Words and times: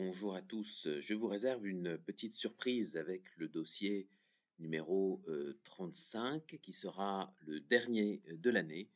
bonjour 0.00 0.36
à 0.36 0.42
tous. 0.42 0.88
Je 1.00 1.14
vous 1.14 1.26
réserve 1.26 1.66
une 1.66 1.98
petite 1.98 2.32
surprise 2.32 2.96
avec 2.96 3.24
le 3.36 3.48
dossier 3.48 4.08
numéro 4.60 5.20
35 5.64 6.54
euh, 6.54 6.56
qui 6.62 6.72
sera 6.72 7.34
le 7.40 7.58
dernier 7.58 8.22
de 8.30 8.48
l'année. 8.48 8.88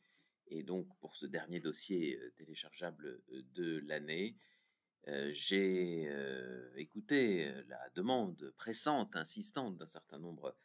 Et 0.47 0.63
donc 0.63 0.87
pour 1.01 1.17
ce 1.17 1.25
dernier 1.25 1.59
dossier 1.59 2.17
euh, 2.17 2.31
téléchargeable 2.37 3.21
euh, 3.33 3.41
de 3.53 3.79
l'année, 3.85 4.37
j'ai 5.31 6.09
écouté 6.77 7.51
la 7.67 7.89
demande 7.93 8.53
pressante, 8.55 9.17
insistante 9.17 9.77
d'un 9.77 9.89
certain 9.89 10.17
nombre 10.17 10.55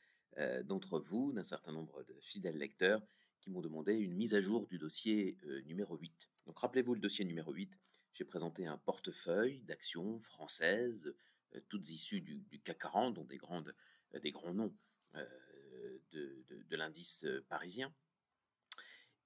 d'entre 0.63 1.01
vous, 1.01 1.33
d'un 1.33 1.43
certain 1.43 1.73
nombre 1.73 2.05
de 2.05 2.15
fidèles 2.21 2.57
lecteurs 2.57 3.03
qui 3.41 3.51
m'ont 3.51 3.63
demandé 3.63 3.95
une 3.95 4.15
mise 4.15 4.35
à 4.35 4.41
jour 4.41 4.69
du 4.69 4.79
dossier 4.79 5.37
numéro 5.67 5.97
8. 5.97 6.31
Donc 6.47 6.57
rappelez-vous 6.61 6.95
le 6.95 7.01
dossier 7.01 7.25
numéro 7.25 7.53
8 7.53 7.77
j'ai 8.19 8.25
présenté 8.25 8.67
un 8.67 8.79
portefeuille 8.79 9.61
d'actions 9.61 10.19
françaises, 10.19 11.15
euh, 11.55 11.61
toutes 11.69 11.89
issues 11.89 12.21
du, 12.21 12.61
CAC 12.65 12.79
40, 12.81 13.15
dont 13.15 13.23
euh, 13.23 14.19
des 14.21 14.33
grands 14.33 14.53
noms 14.53 14.75
euh, 15.15 15.99
de, 16.11 16.77
l'indice 16.77 17.27
parisien. 17.49 17.95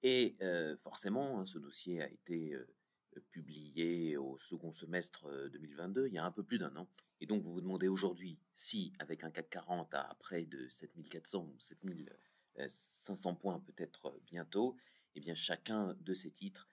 Et 0.03 0.37
forcément, 0.81 1.41
hein, 1.41 1.47
ce 1.47 1.59
dossier 1.59 2.03
a 2.03 2.11
été 2.11 2.57
publié 3.31 4.17
au 4.17 4.39
second 4.39 4.73
semestre 4.73 5.31
2022, 5.51 6.09
il 6.09 6.15
y 6.15 6.19
a 6.19 6.25
un 6.25 6.33
peu 6.33 6.43
plus 6.43 6.59
d'un 6.59 6.75
an. 6.77 6.89
Et 7.21 7.27
donc, 7.27 7.43
vous 7.43 7.53
vous 7.53 7.61
demandez 7.61 7.89
aujourd'hui 7.89 8.39
si, 8.55 8.93
avec 8.99 9.23
un 9.23 9.31
CAC 9.31 9.51
40 9.51 9.95
à 9.95 10.17
près 10.19 10.45
de 10.45 10.67
7400 10.69 11.45
ou 11.45 11.55
7500 11.59 13.35
points 13.37 13.61
peut-être 13.61 14.19
bientôt, 14.27 14.77
eh 15.15 15.21
bien, 15.21 15.35
chacun 15.35 15.95
de 16.01 16.15
ces 16.15 16.31
titres 16.31 16.72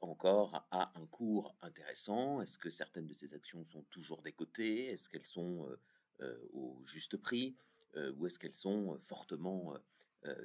encore 0.00 0.66
à 0.70 0.92
un 0.98 1.06
cours 1.06 1.54
intéressant? 1.60 2.40
Est-ce 2.40 2.58
que 2.58 2.70
certaines 2.70 3.06
de 3.06 3.14
ces 3.14 3.34
actions 3.34 3.64
sont 3.64 3.82
toujours 3.90 4.22
décotées 4.22 4.86
Est-ce 4.86 5.08
qu'elles 5.08 5.26
sont 5.26 5.68
euh, 5.68 5.80
euh, 6.20 6.48
au 6.52 6.80
juste 6.84 7.16
prix? 7.16 7.56
Euh, 7.96 8.12
Ou 8.16 8.26
est-ce 8.26 8.38
qu'elles 8.38 8.54
sont 8.54 8.98
fortement 9.00 9.74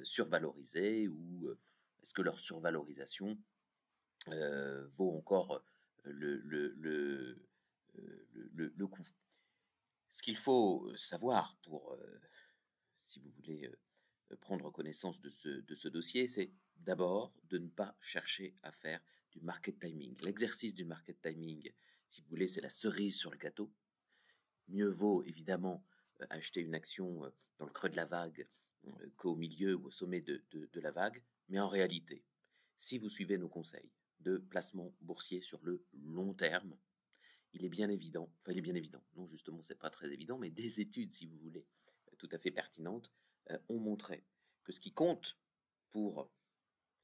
survalorisées? 0.02 1.08
Ou 1.08 1.50
est-ce 2.02 2.14
que 2.14 2.22
leur 2.22 2.38
survalorisation 2.38 3.36
vaut 4.96 5.16
encore 5.16 5.62
le, 6.04 6.36
le, 6.38 6.68
le, 6.78 8.72
le 8.76 8.86
coup? 8.86 9.06
Ce 10.10 10.22
qu'il 10.22 10.36
faut 10.36 10.92
savoir 10.96 11.56
pour, 11.62 11.98
si 13.04 13.18
vous 13.20 13.30
voulez 13.30 13.70
prendre 14.40 14.70
connaissance 14.70 15.20
de 15.20 15.30
ce, 15.30 15.48
de 15.48 15.74
ce 15.74 15.88
dossier, 15.88 16.26
c'est 16.26 16.50
d'abord 16.76 17.32
de 17.48 17.58
ne 17.58 17.68
pas 17.68 17.96
chercher 18.00 18.54
à 18.62 18.72
faire 18.72 19.00
du 19.32 19.40
market 19.40 19.78
timing. 19.78 20.16
L'exercice 20.22 20.74
du 20.74 20.84
market 20.84 21.20
timing, 21.20 21.70
si 22.08 22.20
vous 22.20 22.28
voulez, 22.28 22.48
c'est 22.48 22.60
la 22.60 22.70
cerise 22.70 23.16
sur 23.16 23.30
le 23.30 23.38
gâteau. 23.38 23.72
Mieux 24.68 24.88
vaut 24.88 25.22
évidemment 25.24 25.84
euh, 26.20 26.26
acheter 26.30 26.60
une 26.60 26.74
action 26.74 27.24
euh, 27.24 27.30
dans 27.58 27.66
le 27.66 27.72
creux 27.72 27.88
de 27.88 27.96
la 27.96 28.04
vague 28.04 28.46
euh, 28.86 29.10
qu'au 29.16 29.34
milieu 29.34 29.74
ou 29.74 29.86
au 29.86 29.90
sommet 29.90 30.20
de, 30.20 30.42
de, 30.50 30.80
la 30.80 30.90
vague. 30.90 31.22
Mais 31.48 31.58
en 31.58 31.68
réalité, 31.68 32.24
si 32.78 32.98
vous 32.98 33.08
suivez 33.08 33.36
nos 33.38 33.48
conseils 33.48 33.90
de 34.20 34.38
placement 34.38 34.94
boursier 35.00 35.40
sur 35.40 35.62
le 35.64 35.84
long 35.92 36.32
terme, 36.34 36.76
il 37.52 37.64
est 37.64 37.68
bien 37.68 37.90
évident, 37.90 38.32
enfin 38.40 38.52
il 38.52 38.58
est 38.58 38.62
bien 38.62 38.74
évident, 38.74 39.02
non 39.14 39.26
justement 39.26 39.62
c'est 39.62 39.78
pas 39.78 39.90
très 39.90 40.12
évident, 40.12 40.38
mais 40.38 40.50
des 40.50 40.80
études 40.80 41.12
si 41.12 41.26
vous 41.26 41.36
voulez, 41.38 41.66
tout 42.18 42.28
à 42.32 42.38
fait 42.38 42.50
pertinentes, 42.50 43.12
ont 43.68 43.78
montré 43.78 44.24
que 44.64 44.72
ce 44.72 44.80
qui 44.80 44.92
compte 44.92 45.36
pour 45.90 46.30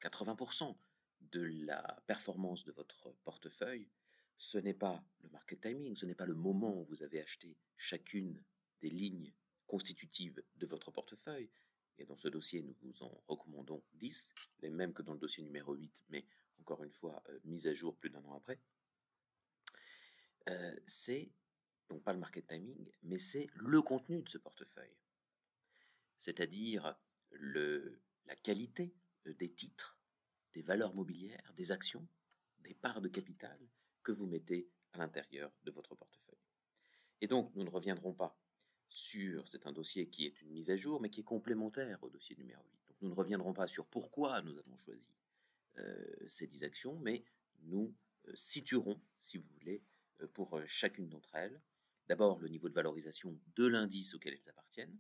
80% 0.01 0.77
de 1.21 1.43
la 1.65 2.03
performance 2.07 2.65
de 2.65 2.73
votre 2.73 3.13
portefeuille, 3.25 3.89
ce 4.37 4.59
n'est 4.59 4.75
pas 4.75 5.05
le 5.23 5.29
market 5.29 5.61
timing, 5.61 5.95
ce 5.95 6.07
n'est 6.07 6.15
pas 6.15 6.27
le 6.27 6.35
moment 6.35 6.81
où 6.81 6.85
vous 6.85 7.03
avez 7.03 7.21
acheté 7.21 7.57
chacune 7.77 8.43
des 8.81 8.91
lignes 8.91 9.33
constitutives 9.67 10.43
de 10.57 10.67
votre 10.67 10.91
portefeuille. 10.91 11.51
Et 11.99 12.07
dans 12.07 12.17
ce 12.17 12.29
dossier, 12.29 12.63
nous 12.63 12.75
vous 12.81 13.03
en 13.03 13.23
recommandons 13.29 13.83
10, 13.95 14.33
les 14.63 14.71
mêmes 14.71 14.95
que 14.95 15.03
dans 15.03 15.13
le 15.13 15.19
dossier 15.19 15.45
numéro 15.45 15.75
8, 15.75 16.05
mais 16.09 16.25
encore 16.61 16.83
une 16.83 16.91
fois, 16.91 17.23
euh, 17.29 17.39
mise 17.45 17.67
à 17.67 17.75
jour 17.75 17.95
plus 17.97 18.11
d'un 18.11 18.25
an 18.25 18.35
après. 18.35 18.59
Euh, 20.49 20.75
c'est, 20.87 21.31
donc 21.91 22.03
pas 22.03 22.15
le 22.15 22.19
market 22.19 22.47
timing, 22.47 22.91
mais 23.03 23.19
c'est 23.19 23.49
le 23.55 23.83
contenu 23.83 24.23
de 24.23 24.29
ce 24.29 24.39
portefeuille. 24.39 24.97
C'est-à-dire 26.21 26.97
la 27.33 28.37
qualité 28.37 28.95
des 29.27 29.51
titres, 29.51 29.99
des 30.55 30.63
valeurs 30.63 30.95
mobilières, 30.95 31.53
des 31.57 31.73
actions, 31.73 32.07
des 32.61 32.75
parts 32.75 33.01
de 33.01 33.09
capital 33.09 33.59
que 34.03 34.13
vous 34.13 34.27
mettez 34.27 34.69
à 34.93 34.99
l'intérieur 34.99 35.53
de 35.65 35.71
votre 35.71 35.95
portefeuille. 35.95 36.39
Et 37.21 37.27
donc, 37.27 37.55
nous 37.55 37.65
ne 37.65 37.71
reviendrons 37.71 38.13
pas 38.13 38.39
sur, 38.89 39.47
c'est 39.47 39.67
un 39.67 39.73
dossier 39.73 40.09
qui 40.09 40.27
est 40.27 40.43
une 40.43 40.51
mise 40.51 40.71
à 40.71 40.77
jour, 40.77 41.01
mais 41.01 41.11
qui 41.11 41.21
est 41.21 41.25
complémentaire 41.25 42.03
au 42.03 42.11
dossier 42.11 42.37
numéro 42.37 42.63
8. 42.63 42.81
Donc, 42.89 42.97
nous 43.03 43.09
ne 43.11 43.15
reviendrons 43.15 43.53
pas 43.53 43.67
sur 43.67 43.87
pourquoi 43.87 44.43
nous 44.43 44.59
avons 44.59 44.77
choisi 44.79 45.13
euh, 45.79 46.29
ces 46.29 46.47
10 46.47 46.65
actions, 46.65 46.99
mais 46.99 47.25
nous 47.63 47.95
euh, 48.27 48.33
situerons, 48.35 49.01
si 49.23 49.39
vous 49.39 49.49
voulez, 49.59 49.83
euh, 50.21 50.27
pour 50.29 50.61
chacune 50.67 51.09
d'entre 51.09 51.35
elles, 51.35 51.61
d'abord 52.09 52.41
le 52.41 52.49
niveau 52.49 52.69
de 52.69 52.75
valorisation 52.75 53.39
de 53.55 53.67
l'indice 53.67 54.15
auquel 54.15 54.35
elles 54.35 54.49
appartiennent. 54.49 54.99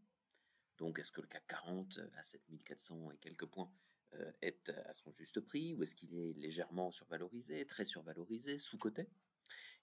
Donc, 0.81 0.99
est-ce 0.99 1.13
que 1.13 1.21
le 1.21 1.27
CAC 1.27 1.47
40 1.47 2.01
à 2.17 2.25
7400 2.25 3.13
et 3.13 3.19
quelques 3.19 3.45
points 3.45 3.71
euh, 4.15 4.33
est 4.41 4.71
à 4.71 4.95
son 4.95 5.13
juste 5.13 5.39
prix 5.41 5.75
ou 5.75 5.83
est-ce 5.83 5.95
qu'il 5.95 6.15
est 6.15 6.33
légèrement 6.33 6.91
survalorisé, 6.91 7.67
très 7.67 7.85
survalorisé, 7.85 8.57
sous-coté? 8.57 9.07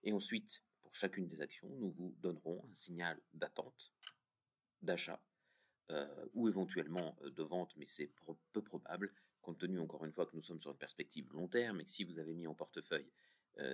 Et 0.04 0.12
ensuite, 0.12 0.64
pour 0.82 0.96
chacune 0.96 1.28
des 1.28 1.40
actions, 1.42 1.70
nous 1.70 1.92
vous 1.92 2.16
donnerons 2.20 2.66
un 2.68 2.74
signal 2.74 3.22
d'attente, 3.36 3.94
d'achat 4.82 5.22
euh, 5.92 6.26
ou 6.34 6.50
éventuellement 6.50 7.16
euh, 7.22 7.30
de 7.30 7.44
vente, 7.44 7.78
mais 7.78 7.86
c'est 7.86 8.12
peu 8.52 8.64
probable, 8.64 9.14
compte 9.44 9.60
tenu 9.60 9.80
encore 9.80 10.04
une 10.04 10.12
fois 10.12 10.26
que 10.26 10.36
nous 10.36 10.42
sommes 10.42 10.60
sur 10.60 10.72
une 10.72 10.78
perspective 10.78 11.32
long 11.32 11.48
terme 11.48 11.80
et 11.80 11.86
que 11.86 11.92
si 11.92 12.04
vous 12.04 12.18
avez 12.18 12.34
mis 12.34 12.48
en 12.48 12.56
portefeuille 12.56 13.10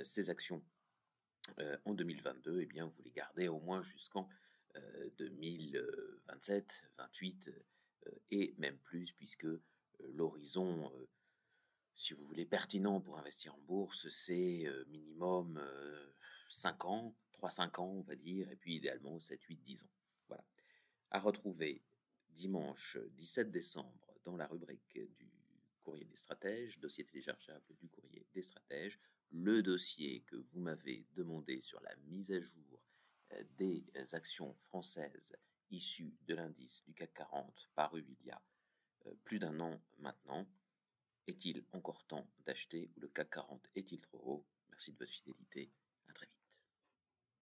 ces 0.04 0.30
actions 0.30 0.64
en 1.84 1.94
2022, 1.94 2.62
eh 2.62 2.66
bien 2.66 2.86
vous 2.86 3.02
les 3.02 3.12
gardez 3.12 3.50
au 3.50 3.60
moins 3.60 3.84
jusqu'en 3.84 4.30
2027, 5.18 6.86
28 6.98 7.52
et 8.32 8.54
même 8.58 8.78
plus, 8.80 9.12
puisque 9.12 9.46
euh, 9.46 9.62
l'horizon, 10.14 10.92
euh, 10.94 11.08
si 11.96 12.14
vous 12.14 12.26
voulez, 12.26 12.46
pertinent 12.46 13.00
pour 13.02 13.18
investir 13.18 13.56
en 13.56 13.60
bourse, 13.60 14.10
c'est 14.10 14.66
euh, 14.66 14.86
minimum 14.88 15.62
5 16.50 16.86
ans, 16.86 17.16
3-5 17.34 17.82
ans, 17.82 17.92
on 17.92 18.02
va 18.02 18.16
dire, 18.16 18.50
et 18.52 18.56
puis 18.56 18.76
idéalement 18.76 19.20
7, 19.20 19.42
8, 19.44 19.56
10 19.58 19.84
ans. 19.84 19.92
Voilà. 20.28 20.44
À 21.12 21.20
retrouver 21.20 21.84
dimanche 22.30 22.98
17 23.12 23.52
décembre 23.52 24.16
dans 24.26 24.36
la 24.36 24.48
rubrique 24.48 24.98
du 25.16 25.32
courrier 25.84 26.06
des 26.06 26.18
stratèges, 26.18 26.80
dossier 26.80 27.06
téléchargeable 27.06 27.76
du 27.80 27.90
courrier 27.90 28.26
des 28.34 28.42
stratèges, 28.42 29.00
le 29.32 29.62
dossier 29.62 30.22
que 30.22 30.38
vous 30.38 30.60
m'avez 30.60 31.06
demandé 31.14 31.62
sur 31.62 31.80
la 31.82 31.96
mise 32.08 32.32
à 32.32 32.40
jour 32.40 32.73
des 33.58 33.86
actions 34.14 34.54
françaises 34.62 35.36
issues 35.72 36.16
de 36.28 36.36
l'indice 36.36 36.84
du 36.86 36.94
CAC 36.94 37.14
40 37.14 37.70
paru 37.76 38.06
il 38.08 38.28
y 38.28 38.32
a 38.32 38.42
euh, 39.08 39.14
plus 39.24 39.40
d'un 39.40 39.60
an 39.60 39.82
maintenant. 39.98 40.48
Est-il 41.26 41.64
encore 41.72 42.06
temps 42.06 42.28
d'acheter 42.46 42.92
ou 42.96 43.00
le 43.00 43.08
CAC 43.08 43.30
40 43.32 43.68
est-il 43.76 44.00
trop 44.02 44.22
haut? 44.26 44.46
Merci 44.70 44.92
de 44.92 44.98
votre 44.98 45.12
fidélité 45.12 45.72